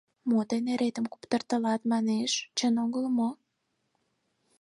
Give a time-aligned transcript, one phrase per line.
[0.29, 3.29] —Мо тый неретым куптыртылат,— манеш,— чын огыл мо?